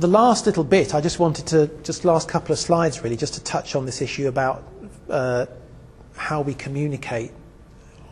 the 0.00 0.08
last 0.08 0.46
little 0.46 0.64
bit, 0.64 0.94
I 0.94 1.00
just 1.02 1.18
wanted 1.18 1.46
to, 1.48 1.66
just 1.82 2.06
last 2.06 2.26
couple 2.26 2.54
of 2.54 2.58
slides 2.58 3.02
really, 3.02 3.16
just 3.16 3.34
to 3.34 3.44
touch 3.44 3.74
on 3.74 3.84
this 3.84 4.00
issue 4.00 4.28
about 4.28 4.64
uh, 5.10 5.44
how 6.16 6.40
we 6.40 6.54
communicate 6.54 7.32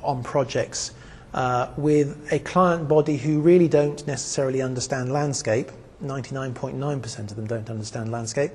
on 0.02 0.22
projects 0.22 0.92
uh, 1.32 1.68
with 1.78 2.30
a 2.30 2.40
client 2.40 2.88
body 2.88 3.16
who 3.16 3.40
really 3.40 3.68
don't 3.68 4.06
necessarily 4.06 4.60
understand 4.60 5.10
landscape. 5.10 5.70
99.9% 6.02 7.18
of 7.18 7.36
them 7.36 7.46
don't 7.46 7.70
understand 7.70 8.12
landscape. 8.12 8.52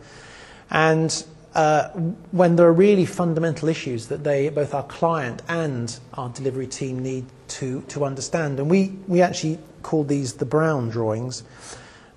And 0.70 1.26
uh, 1.56 1.90
when 2.32 2.56
there 2.56 2.68
are 2.68 2.74
really 2.74 3.06
fundamental 3.06 3.68
issues 3.68 4.08
that 4.08 4.24
they, 4.24 4.50
both 4.50 4.76
our 4.76 4.84
client 4.84 5.42
and 5.48 6.00
our 6.14 6.30
delivery 6.30 6.68
team 6.68 7.02
need 7.02 7.26
to, 7.48 7.82
to 7.88 8.06
understand. 8.06 8.60
And 8.60 8.70
we, 8.70 8.94
we 9.08 9.22
actually 9.22 9.58
call 9.82 10.04
these 10.04 10.34
the 10.34 10.46
brown 10.46 10.90
drawings 10.90 11.44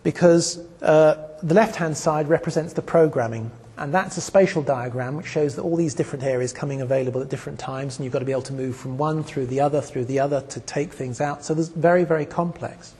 because 0.07 0.61
uh, 0.83 1.17
the 1.43 1.53
left-hand 1.53 1.97
side 1.97 2.29
represents 2.29 2.73
the 2.73 2.81
programming. 2.81 3.51
And 3.77 3.93
that's 3.93 4.17
a 4.17 4.21
spatial 4.21 4.63
diagram 4.63 5.17
which 5.17 5.27
shows 5.27 5.57
that 5.57 5.63
all 5.63 5.75
these 5.75 5.95
different 5.95 6.23
areas 6.23 6.53
coming 6.53 6.81
available 6.81 7.21
at 7.21 7.29
different 7.29 7.59
times, 7.59 7.97
and 7.97 8.05
you've 8.05 8.13
got 8.13 8.21
to 8.21 8.25
be 8.25 8.31
able 8.31 8.43
to 8.43 8.53
move 8.53 8.77
from 8.77 8.99
one 8.99 9.25
through 9.25 9.47
the 9.47 9.59
other, 9.59 9.81
through 9.81 10.05
the 10.05 10.21
other 10.21 10.43
to 10.43 10.61
take 10.61 10.93
things 10.93 11.21
out. 11.21 11.45
So 11.45 11.55
it's 11.55 11.71
very, 11.71 12.05
very 12.05 12.25
complex. 12.25 12.95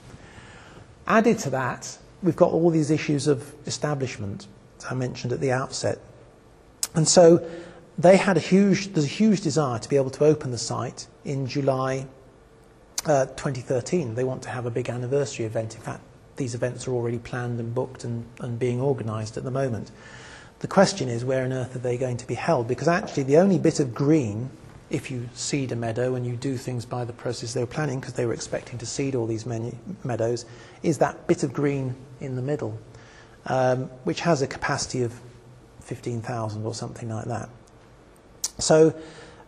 Added 1.07 1.39
to 1.39 1.49
that, 1.51 1.97
we've 2.21 2.35
got 2.35 2.51
all 2.51 2.69
these 2.71 2.91
issues 2.91 3.27
of 3.27 3.53
establishment, 3.65 4.45
as 4.77 4.87
I 4.91 4.93
mentioned 4.93 5.31
at 5.31 5.39
the 5.39 5.53
outset. 5.53 5.99
And 6.93 7.07
so 7.07 7.49
they 7.97 8.17
had 8.17 8.35
a 8.35 8.41
huge, 8.41 8.91
there's 8.91 9.05
a 9.05 9.07
huge 9.23 9.39
desire 9.39 9.79
to 9.79 9.87
be 9.87 9.95
able 9.95 10.09
to 10.09 10.25
open 10.25 10.51
the 10.51 10.57
site 10.57 11.07
in 11.23 11.47
July 11.47 12.05
uh, 13.05 13.27
2013. 13.27 14.13
They 14.13 14.25
want 14.25 14.43
to 14.43 14.49
have 14.49 14.65
a 14.65 14.71
big 14.71 14.89
anniversary 14.89 15.45
event. 15.45 15.73
In 15.73 15.79
fact, 15.79 16.01
these 16.37 16.55
events 16.55 16.87
are 16.87 16.93
already 16.93 17.19
planned 17.19 17.59
and 17.59 17.75
booked 17.75 18.03
and, 18.03 18.25
and 18.39 18.57
being 18.57 18.81
organised 18.81 19.37
at 19.37 19.43
the 19.43 19.51
moment. 19.51 19.91
The 20.59 20.67
question 20.67 21.09
is, 21.09 21.23
where 21.23 21.43
on 21.43 21.53
earth 21.53 21.75
are 21.75 21.79
they 21.79 21.97
going 21.97 22.17
to 22.17 22.27
be 22.27 22.33
held? 22.33 22.67
Because 22.67 22.87
actually, 22.87 23.23
the 23.23 23.37
only 23.37 23.59
bit 23.59 23.79
of 23.79 23.93
green, 23.93 24.49
if 24.89 25.11
you 25.11 25.29
seed 25.33 25.71
a 25.71 25.75
meadow 25.75 26.15
and 26.15 26.25
you 26.25 26.35
do 26.35 26.57
things 26.57 26.85
by 26.85 27.05
the 27.05 27.13
process 27.13 27.53
they 27.53 27.59
were 27.59 27.67
planning, 27.67 27.99
because 27.99 28.13
they 28.13 28.25
were 28.25 28.33
expecting 28.33 28.79
to 28.79 28.85
seed 28.85 29.13
all 29.13 29.27
these 29.27 29.45
meadows, 30.03 30.45
is 30.81 30.97
that 30.97 31.27
bit 31.27 31.43
of 31.43 31.53
green 31.53 31.95
in 32.21 32.35
the 32.35 32.41
middle, 32.41 32.79
um, 33.45 33.83
which 34.03 34.21
has 34.21 34.41
a 34.41 34.47
capacity 34.47 35.03
of 35.03 35.19
15,000 35.81 36.65
or 36.65 36.73
something 36.73 37.09
like 37.09 37.25
that. 37.25 37.49
So 38.57 38.95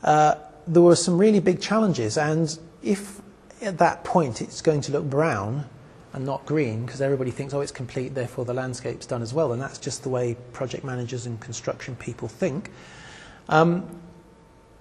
uh, 0.04 0.36
there 0.68 0.84
were 0.84 0.96
some 0.96 1.18
really 1.18 1.40
big 1.40 1.60
challenges, 1.60 2.18
and 2.18 2.58
if 2.84 3.20
at 3.62 3.80
that 3.80 4.04
point 4.04 4.42
it's 4.42 4.62
going 4.62 4.82
to 4.82 4.92
look 4.92 5.04
brown 5.10 5.66
and 6.14 6.26
not 6.26 6.46
green, 6.46 6.86
because 6.86 7.02
everybody 7.02 7.32
thinks, 7.32 7.54
oh, 7.54 7.62
it's 7.62 7.72
complete, 7.72 8.16
therefore 8.16 8.46
the 8.46 8.54
landscape's 8.54 9.06
done 9.06 9.22
as 9.22 9.34
well, 9.34 9.52
and 9.54 9.62
that's 9.62 9.78
just 9.78 10.04
the 10.04 10.10
way 10.10 10.36
project 10.54 10.84
managers 10.84 11.26
and 11.26 11.40
construction 11.40 11.96
people 11.96 12.28
think. 12.28 12.72
Um, 13.48 14.00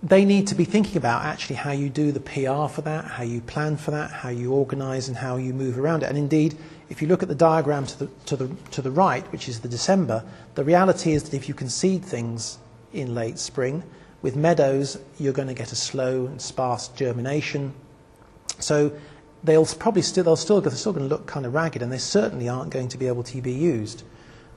they 0.02 0.24
need 0.24 0.46
to 0.46 0.54
be 0.54 0.64
thinking 0.64 0.96
about 0.96 1.24
actually 1.24 1.56
how 1.56 1.72
you 1.72 1.88
do 1.88 2.12
the 2.12 2.20
PR 2.20 2.72
for 2.72 2.82
that, 2.82 3.04
how 3.04 3.24
you 3.24 3.40
plan 3.40 3.76
for 3.76 3.90
that, 3.90 4.10
how 4.10 4.28
you 4.28 4.52
organise 4.52 5.08
and 5.08 5.16
how 5.16 5.36
you 5.36 5.52
move 5.52 5.78
around 5.78 6.04
it. 6.04 6.06
And 6.06 6.16
indeed, 6.16 6.56
if 6.88 7.02
you 7.02 7.08
look 7.08 7.22
at 7.22 7.28
the 7.28 7.34
diagram 7.34 7.84
to 7.86 7.98
the, 7.98 8.06
to 8.26 8.36
the, 8.36 8.48
to 8.70 8.80
the 8.80 8.92
right, 8.92 9.30
which 9.32 9.48
is 9.48 9.60
the 9.60 9.68
December, 9.68 10.24
the 10.54 10.62
reality 10.62 11.14
is 11.14 11.24
that 11.24 11.34
if 11.34 11.48
you 11.48 11.68
seed 11.68 12.04
things 12.04 12.58
in 12.92 13.14
late 13.14 13.38
spring, 13.38 13.82
with 14.22 14.36
meadows, 14.36 14.98
you're 15.18 15.32
going 15.32 15.48
to 15.48 15.54
get 15.54 15.72
a 15.72 15.76
slow 15.76 16.26
and 16.26 16.40
sparse 16.40 16.88
germination. 16.88 17.72
So 18.58 18.92
they'll 19.42 19.66
probably 19.66 20.02
still, 20.02 20.24
they'll 20.24 20.36
still, 20.36 20.60
they're 20.60 20.72
still 20.72 20.92
going 20.92 21.08
to 21.08 21.14
look 21.14 21.26
kind 21.26 21.46
of 21.46 21.54
ragged, 21.54 21.82
and 21.82 21.92
they 21.92 21.98
certainly 21.98 22.48
aren't 22.48 22.70
going 22.70 22.88
to 22.88 22.98
be 22.98 23.06
able 23.06 23.22
to 23.24 23.40
be 23.40 23.52
used, 23.52 24.04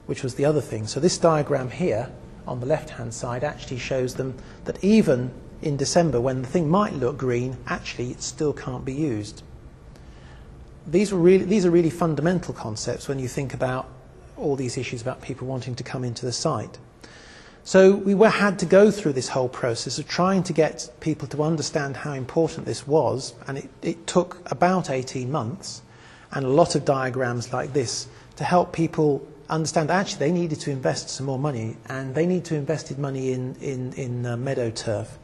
which 0.06 0.22
was 0.22 0.34
the 0.34 0.44
other 0.44 0.60
thing. 0.60 0.86
So 0.86 1.00
this 1.00 1.18
diagram 1.18 1.70
here, 1.70 2.10
on 2.46 2.60
the 2.60 2.66
left-hand 2.66 3.14
side, 3.14 3.44
actually 3.44 3.78
shows 3.78 4.14
them 4.14 4.34
that 4.64 4.82
even 4.82 5.30
in 5.60 5.76
December, 5.76 6.20
when 6.20 6.42
the 6.42 6.48
thing 6.48 6.68
might 6.68 6.92
look 6.92 7.16
green, 7.16 7.56
actually 7.66 8.10
it 8.10 8.22
still 8.22 8.52
can't 8.52 8.84
be 8.84 8.94
used 8.94 9.42
these, 10.86 11.12
were 11.12 11.18
really, 11.18 11.44
these 11.44 11.64
are 11.64 11.70
really 11.70 11.90
fundamental 11.90 12.54
concepts 12.54 13.08
when 13.08 13.18
you 13.18 13.28
think 13.28 13.54
about 13.54 13.88
all 14.36 14.56
these 14.56 14.76
issues 14.76 15.02
about 15.02 15.22
people 15.22 15.46
wanting 15.46 15.74
to 15.76 15.84
come 15.84 16.04
into 16.04 16.26
the 16.26 16.32
site. 16.32 16.78
So 17.64 17.94
we 17.94 18.14
were, 18.14 18.28
had 18.28 18.58
to 18.58 18.66
go 18.66 18.90
through 18.90 19.12
this 19.12 19.28
whole 19.28 19.48
process 19.48 19.98
of 19.98 20.08
trying 20.08 20.42
to 20.44 20.52
get 20.52 20.90
people 20.98 21.28
to 21.28 21.44
understand 21.44 21.96
how 21.96 22.12
important 22.12 22.66
this 22.66 22.88
was, 22.88 23.34
and 23.46 23.56
it, 23.56 23.70
it 23.82 24.06
took 24.06 24.50
about 24.50 24.90
18 24.90 25.30
months 25.30 25.82
and 26.32 26.44
a 26.44 26.48
lot 26.48 26.74
of 26.74 26.84
diagrams 26.84 27.52
like 27.52 27.72
this 27.72 28.08
to 28.36 28.44
help 28.44 28.72
people 28.72 29.24
understand 29.48 29.90
actually 29.90 30.18
they 30.18 30.32
needed 30.32 30.58
to 30.58 30.70
invest 30.70 31.10
some 31.10 31.26
more 31.26 31.38
money, 31.38 31.76
and 31.86 32.14
they 32.16 32.26
need 32.26 32.44
to 32.46 32.56
invest 32.56 32.98
money 32.98 33.32
in, 33.32 33.54
in, 33.60 33.92
in 33.92 34.26
uh, 34.26 34.36
meadow 34.36 34.70
turf. 34.70 35.18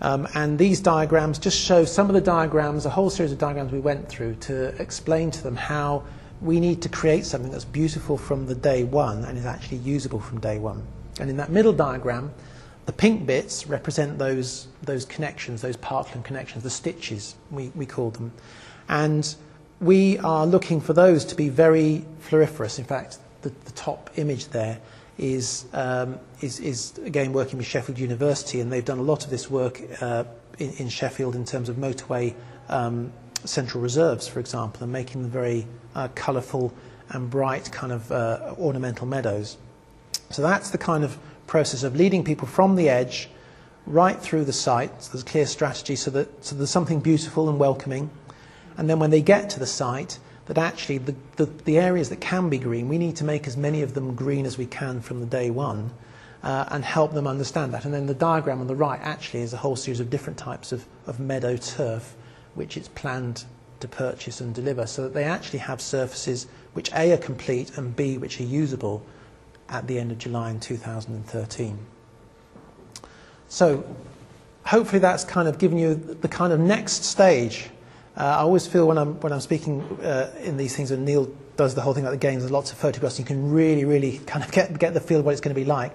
Um, 0.00 0.26
and 0.34 0.58
these 0.58 0.80
diagrams 0.80 1.38
just 1.38 1.60
show 1.60 1.84
some 1.84 2.08
of 2.08 2.14
the 2.14 2.20
diagrams, 2.20 2.86
a 2.86 2.90
whole 2.90 3.10
series 3.10 3.32
of 3.32 3.38
diagrams 3.38 3.72
we 3.72 3.80
went 3.80 4.08
through 4.08 4.36
to 4.36 4.68
explain 4.80 5.30
to 5.32 5.42
them 5.42 5.56
how 5.56 6.04
we 6.40 6.60
need 6.60 6.80
to 6.82 6.88
create 6.88 7.26
something 7.26 7.50
that's 7.50 7.64
beautiful 7.64 8.16
from 8.16 8.46
the 8.46 8.54
day 8.54 8.84
one 8.84 9.24
and 9.24 9.36
is 9.36 9.44
actually 9.44 9.78
usable 9.78 10.20
from 10.20 10.40
day 10.40 10.58
one. 10.58 10.86
And 11.20 11.30
in 11.30 11.36
that 11.36 11.50
middle 11.50 11.72
diagram, 11.72 12.32
the 12.86 12.92
pink 12.92 13.26
bits 13.26 13.66
represent 13.66 14.18
those, 14.18 14.68
those 14.82 15.04
connections, 15.04 15.60
those 15.60 15.76
Parkland 15.76 16.24
connections, 16.24 16.64
the 16.64 16.70
stitches, 16.70 17.34
we, 17.50 17.70
we 17.74 17.84
call 17.84 18.10
them. 18.10 18.32
And 18.88 19.34
we 19.80 20.18
are 20.18 20.46
looking 20.46 20.80
for 20.80 20.92
those 20.92 21.24
to 21.26 21.34
be 21.34 21.48
very 21.48 22.04
floriferous. 22.20 22.78
In 22.78 22.84
fact, 22.84 23.18
the, 23.42 23.50
the 23.64 23.72
top 23.72 24.10
image 24.16 24.48
there 24.48 24.80
is, 25.18 25.66
um, 25.72 26.18
is, 26.40 26.60
is, 26.60 26.96
again, 27.04 27.32
working 27.32 27.58
with 27.58 27.66
Sheffield 27.66 27.98
University, 27.98 28.60
and 28.60 28.72
they've 28.72 28.84
done 28.84 28.98
a 28.98 29.02
lot 29.02 29.24
of 29.24 29.30
this 29.30 29.50
work 29.50 29.82
uh, 30.00 30.24
in, 30.58 30.70
in, 30.78 30.88
Sheffield 30.88 31.36
in 31.36 31.44
terms 31.44 31.68
of 31.68 31.76
motorway 31.76 32.34
um, 32.68 33.12
central 33.44 33.82
reserves, 33.82 34.26
for 34.26 34.40
example, 34.40 34.82
and 34.82 34.92
making 34.92 35.22
them 35.22 35.30
very 35.30 35.66
uh, 35.94 36.08
colourful 36.14 36.72
and 37.10 37.30
bright 37.30 37.70
kind 37.72 37.92
of 37.92 38.10
uh, 38.12 38.54
ornamental 38.58 39.06
meadows. 39.06 39.56
So 40.30 40.42
that's 40.42 40.70
the 40.70 40.78
kind 40.78 41.04
of 41.04 41.18
process 41.46 41.82
of 41.82 41.96
leading 41.96 42.24
people 42.24 42.46
from 42.46 42.76
the 42.76 42.88
edge 42.88 43.28
right 43.86 44.20
through 44.20 44.44
the 44.44 44.52
site. 44.52 45.02
So 45.02 45.12
there's 45.12 45.22
a 45.22 45.26
clear 45.26 45.46
strategy 45.46 45.96
so 45.96 46.10
that 46.12 46.44
so 46.44 46.54
there's 46.54 46.70
something 46.70 47.00
beautiful 47.00 47.48
and 47.48 47.58
welcoming. 47.58 48.10
And 48.76 48.88
then 48.88 48.98
when 48.98 49.10
they 49.10 49.22
get 49.22 49.50
to 49.50 49.58
the 49.58 49.66
site, 49.66 50.18
that 50.46 50.58
actually 50.58 50.98
the, 50.98 51.14
the, 51.36 51.44
the, 51.44 51.78
areas 51.78 52.08
that 52.08 52.20
can 52.20 52.48
be 52.48 52.58
green, 52.58 52.88
we 52.88 52.96
need 52.96 53.16
to 53.16 53.24
make 53.24 53.46
as 53.46 53.56
many 53.56 53.82
of 53.82 53.92
them 53.94 54.14
green 54.14 54.46
as 54.46 54.56
we 54.56 54.64
can 54.64 55.00
from 55.02 55.20
the 55.20 55.26
day 55.26 55.50
one 55.50 55.90
uh, 56.42 56.64
and 56.70 56.84
help 56.84 57.12
them 57.12 57.26
understand 57.26 57.74
that. 57.74 57.84
And 57.84 57.92
then 57.92 58.06
the 58.06 58.14
diagram 58.14 58.60
on 58.60 58.66
the 58.66 58.74
right 58.74 59.00
actually 59.02 59.42
is 59.42 59.52
a 59.52 59.58
whole 59.58 59.76
series 59.76 60.00
of 60.00 60.08
different 60.08 60.38
types 60.38 60.72
of, 60.72 60.86
of 61.06 61.20
meadow 61.20 61.56
turf 61.56 62.16
which 62.54 62.76
it's 62.76 62.88
planned 62.88 63.44
to 63.80 63.88
purchase 63.88 64.40
and 64.40 64.54
deliver 64.54 64.86
so 64.86 65.02
that 65.02 65.14
they 65.14 65.24
actually 65.24 65.58
have 65.60 65.80
surfaces 65.80 66.46
which 66.72 66.90
A 66.92 67.12
are 67.12 67.18
complete 67.18 67.76
and 67.76 67.94
B 67.94 68.16
which 68.16 68.40
are 68.40 68.44
usable 68.44 69.04
at 69.68 69.86
the 69.86 69.98
end 69.98 70.12
of 70.12 70.18
July 70.18 70.50
in 70.50 70.60
2013. 70.60 71.78
So 73.48 73.84
hopefully 74.64 74.98
that's 74.98 75.24
kind 75.24 75.48
of 75.48 75.58
given 75.58 75.78
you 75.78 75.94
the 75.94 76.28
kind 76.28 76.52
of 76.52 76.60
next 76.60 77.04
stage 77.04 77.70
uh, 78.18 78.22
I 78.22 78.38
always 78.38 78.66
feel 78.66 78.88
when 78.88 78.98
I'm, 78.98 79.20
when 79.20 79.32
I'm 79.32 79.40
speaking 79.40 79.80
uh, 80.02 80.32
in 80.42 80.56
these 80.56 80.74
things, 80.74 80.90
and 80.90 81.04
Neil 81.04 81.32
does 81.56 81.76
the 81.76 81.80
whole 81.80 81.94
thing 81.94 82.02
about 82.02 82.10
the 82.10 82.16
games, 82.16 82.42
there's 82.42 82.50
lots 82.50 82.72
of 82.72 82.78
photographs, 82.78 83.16
you 83.16 83.24
can 83.24 83.52
really, 83.52 83.84
really 83.84 84.18
kind 84.26 84.44
of 84.44 84.50
get, 84.52 84.76
get 84.76 84.92
the 84.92 85.00
feel 85.00 85.20
of 85.20 85.24
what 85.24 85.30
it's 85.30 85.40
going 85.40 85.54
to 85.54 85.60
be 85.60 85.64
like. 85.64 85.92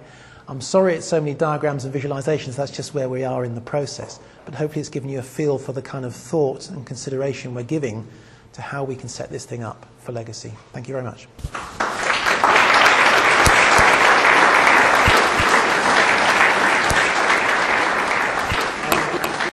I'm 0.48 0.62
sorry 0.62 0.94
it's 0.94 1.06
so 1.06 1.20
many 1.20 1.34
diagrams 1.34 1.84
and 1.84 1.94
visualizations, 1.94 2.56
that's 2.56 2.70
just 2.70 2.94
where 2.94 3.10
we 3.10 3.24
are 3.24 3.44
in 3.44 3.54
the 3.54 3.60
process. 3.60 4.20
But 4.46 4.54
hopefully 4.54 4.80
it's 4.80 4.88
given 4.88 5.10
you 5.10 5.18
a 5.18 5.22
feel 5.22 5.58
for 5.58 5.72
the 5.72 5.82
kind 5.82 6.06
of 6.06 6.16
thought 6.16 6.70
and 6.70 6.86
consideration 6.86 7.54
we're 7.54 7.62
giving 7.62 8.06
to 8.54 8.62
how 8.62 8.84
we 8.84 8.96
can 8.96 9.10
set 9.10 9.30
this 9.30 9.44
thing 9.44 9.62
up 9.62 9.84
for 9.98 10.12
legacy. 10.12 10.52
Thank 10.72 10.88
you 10.88 10.94
very 10.94 11.04
much. 11.04 11.28